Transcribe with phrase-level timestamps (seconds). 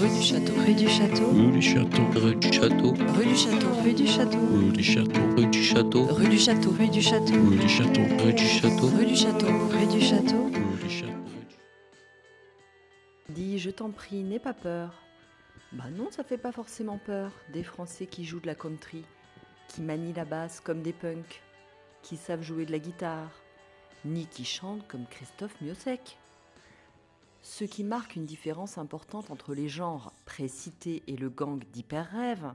[0.00, 0.54] Rue du Château.
[0.56, 1.30] Rue du Château.
[1.30, 2.14] Rue du Château.
[2.14, 2.94] Rue du Château.
[2.94, 3.68] Rue du Château.
[3.82, 4.40] Rue du Château.
[5.36, 6.00] Rue du Château.
[6.00, 6.70] Rue du Château.
[6.70, 7.28] Rue du Château.
[7.28, 7.68] Rue du Château.
[7.68, 8.06] Rue du Château.
[8.16, 8.86] Rue du Château.
[8.88, 9.56] Rue du Château.
[9.68, 10.46] Rue du Château.
[10.46, 11.12] Rue du Château.
[13.28, 15.02] Dis, je t'en prie, n'aie pas peur.
[15.72, 17.30] Bah non, ça fait pas forcément peur.
[17.52, 19.04] Des Français qui jouent de la country,
[19.68, 21.42] qui manient la basse comme des punks,
[22.02, 23.42] qui savent jouer de la guitare,
[24.06, 26.16] ni qui chantent comme Christophe Miosek.
[27.42, 32.52] Ce qui marque une différence importante entre les genres précités et le gang d'Hyper Rêve,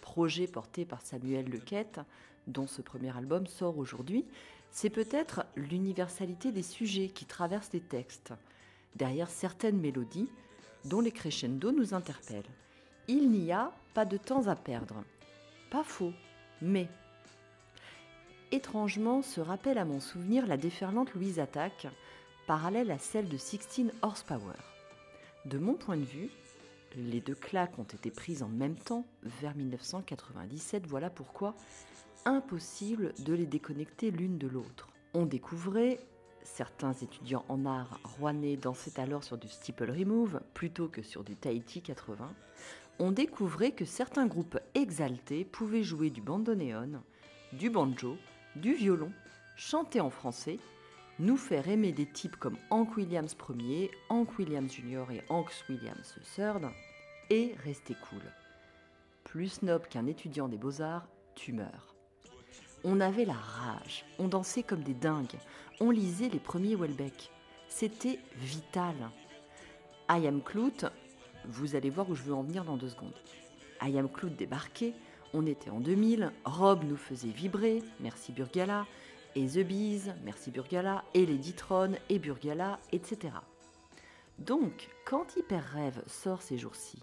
[0.00, 2.00] projet porté par Samuel Lequette,
[2.46, 4.24] dont ce premier album sort aujourd'hui,
[4.70, 8.32] c'est peut-être l'universalité des sujets qui traversent les textes,
[8.96, 10.30] derrière certaines mélodies
[10.84, 12.42] dont les crescendo nous interpellent.
[13.06, 15.02] Il n'y a pas de temps à perdre.
[15.70, 16.12] Pas faux,
[16.62, 16.88] mais
[18.52, 21.86] étrangement se rappelle à mon souvenir la déferlante Louise Attaque,
[22.48, 24.56] parallèle à celle de 16 Horsepower.
[25.44, 26.30] De mon point de vue,
[26.96, 31.54] les deux claques ont été prises en même temps, vers 1997, voilà pourquoi
[32.24, 34.88] impossible de les déconnecter l'une de l'autre.
[35.12, 36.00] On découvrait,
[36.42, 41.36] certains étudiants en art rouennais dansaient alors sur du steeple remove plutôt que sur du
[41.36, 42.32] Tahiti 80,
[42.98, 47.02] on découvrait que certains groupes exaltés pouvaient jouer du bandoneon,
[47.52, 48.16] du banjo,
[48.56, 49.12] du violon,
[49.54, 50.58] chanter en français,
[51.18, 55.04] nous faire aimer des types comme Hank Williams Ier, Hank Williams Jr.
[55.10, 56.70] et Hank Williams III,
[57.30, 58.22] et rester cool.
[59.24, 61.94] Plus snob qu'un étudiant des beaux-arts, tu meurs.
[62.84, 65.38] On avait la rage, on dansait comme des dingues,
[65.80, 67.30] on lisait les premiers Welbeck.
[67.68, 68.94] C'était vital.
[70.08, 70.86] I Am Clout,
[71.44, 73.12] vous allez voir où je veux en venir dans deux secondes.
[73.82, 74.94] I Am Clout débarquait,
[75.34, 78.86] on était en 2000, Rob nous faisait vibrer, merci Burgala,
[79.38, 83.34] et The Bees, merci Burgala, et les Ditron et Burgala, etc.
[84.40, 86.98] Donc, quand Hyper Rêve sort ces jours-ci,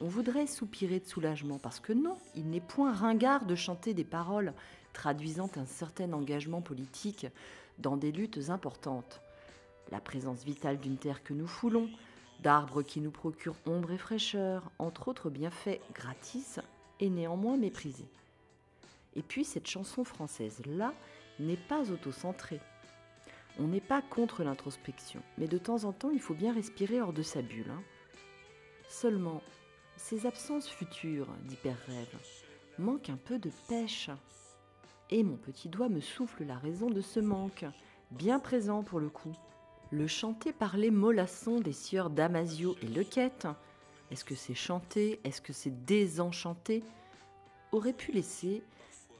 [0.00, 4.02] on voudrait soupirer de soulagement parce que non, il n'est point ringard de chanter des
[4.02, 4.54] paroles
[4.92, 7.28] traduisant un certain engagement politique
[7.78, 9.20] dans des luttes importantes.
[9.92, 11.88] La présence vitale d'une terre que nous foulons,
[12.42, 16.58] d'arbres qui nous procurent ombre et fraîcheur, entre autres bienfaits gratis,
[16.98, 18.10] est néanmoins méprisée.
[19.14, 20.92] Et puis cette chanson française-là
[21.46, 22.60] n'est pas autocentrée.
[23.58, 27.12] On n'est pas contre l'introspection, mais de temps en temps il faut bien respirer hors
[27.12, 27.70] de sa bulle.
[27.70, 27.82] hein.
[28.88, 29.42] Seulement,
[29.96, 32.18] ces absences futures d'hyper-rêve
[32.78, 34.10] manquent un peu de pêche.
[35.10, 37.66] Et mon petit doigt me souffle la raison de ce manque,
[38.10, 39.36] bien présent pour le coup.
[39.90, 43.46] Le chanter par les mollassons des sieurs Damasio et Lequette,
[44.10, 46.82] est-ce que c'est chanter, est-ce que c'est désenchanter,
[47.72, 48.62] aurait pu laisser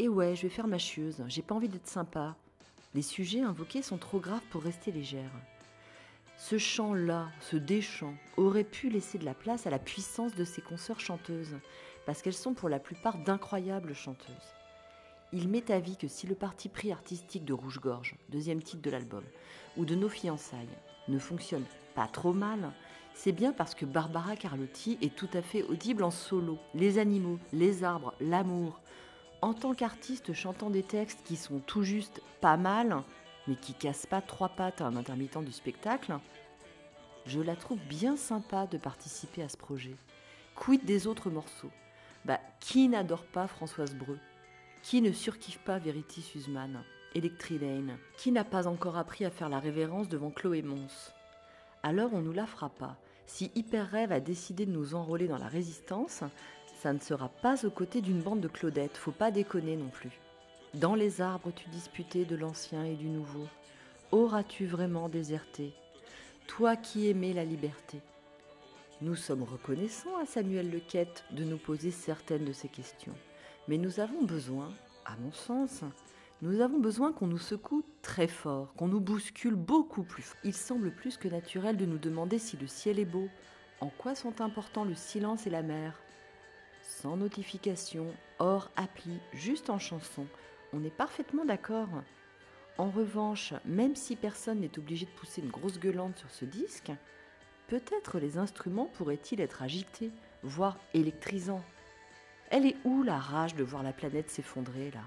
[0.00, 2.36] Et ouais, je vais faire ma chieuse, j'ai pas envie d'être sympa.
[2.94, 5.32] Les sujets invoqués sont trop graves pour rester légères.
[6.36, 10.62] Ce chant-là, ce déchant, aurait pu laisser de la place à la puissance de ses
[10.62, 11.56] consoeurs chanteuses,
[12.06, 14.54] parce qu'elles sont pour la plupart d'incroyables chanteuses.
[15.32, 19.24] Il m'est avis que si le parti pris artistique de Rouge-Gorge, deuxième titre de l'album,
[19.76, 20.78] ou de Nos fiançailles,
[21.08, 21.64] ne fonctionne
[21.96, 22.72] pas trop mal,
[23.14, 26.56] c'est bien parce que Barbara Carlotti est tout à fait audible en solo.
[26.72, 28.80] Les animaux, les arbres, l'amour.
[29.40, 33.02] En tant qu'artiste chantant des textes qui sont tout juste pas mal,
[33.46, 36.18] mais qui cassent pas trois pattes à un intermittent du spectacle,
[37.24, 39.94] je la trouve bien sympa de participer à ce projet.
[40.56, 41.70] Quid des autres morceaux?
[42.24, 44.18] Bah, qui n'adore pas Françoise Breu?
[44.82, 46.82] Qui ne surkiffe pas Verity Suzman?
[47.14, 47.96] Electri Lane?
[48.16, 51.12] Qui n'a pas encore appris à faire la révérence devant Chloé Mons?
[51.84, 52.96] Alors on nous la fera pas.
[53.26, 56.24] Si Hyper Rêve a décidé de nous enrôler dans la résistance,
[56.80, 60.20] ça ne sera pas aux côtés d'une bande de Claudette, faut pas déconner non plus.
[60.74, 63.48] Dans les arbres tu disputais de l'ancien et du nouveau.
[64.12, 65.74] Auras-tu vraiment déserté
[66.46, 68.00] Toi qui aimais la liberté?
[69.00, 73.14] Nous sommes reconnaissants à Samuel Lequette de nous poser certaines de ces questions.
[73.66, 74.72] Mais nous avons besoin,
[75.04, 75.82] à mon sens,
[76.42, 80.40] nous avons besoin qu'on nous secoue très fort, qu'on nous bouscule beaucoup plus fort.
[80.44, 83.28] Il semble plus que naturel de nous demander si le ciel est beau,
[83.80, 86.00] en quoi sont importants le silence et la mer?
[86.88, 88.06] Sans notification,
[88.38, 90.26] hors appli, juste en chanson,
[90.72, 91.90] on est parfaitement d'accord.
[92.78, 96.90] En revanche, même si personne n'est obligé de pousser une grosse gueulante sur ce disque,
[97.66, 100.10] peut-être les instruments pourraient-ils être agités,
[100.42, 101.62] voire électrisants.
[102.50, 105.02] Elle est où la rage de voir la planète s'effondrer là?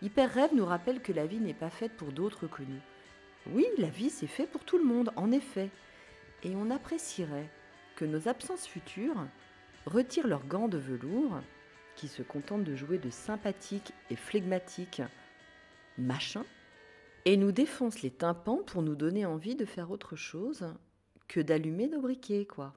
[0.00, 2.80] Hyper Rêve nous rappelle que la vie n'est pas faite pour d'autres que nous.
[3.52, 5.68] Oui, la vie c'est fait pour tout le monde, en effet.
[6.44, 7.50] Et on apprécierait
[7.96, 9.26] que nos absences futures
[9.88, 11.40] retirent leurs gants de velours,
[11.96, 15.02] qui se contentent de jouer de sympathiques et flegmatiques
[15.96, 16.44] machins,
[17.24, 20.64] et nous défoncent les tympans pour nous donner envie de faire autre chose
[21.26, 22.74] que d'allumer nos briquets, quoi.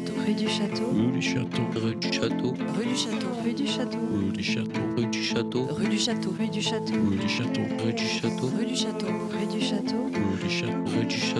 [0.00, 0.92] Château, rue du château,
[1.74, 5.66] rue du château, rue du château, rue du château, rue du château, rue du château,
[5.68, 9.06] rue du château, rue du château, rue du château, rue du château, rue du château,
[9.28, 11.30] rue du château, rue du château, rue du château.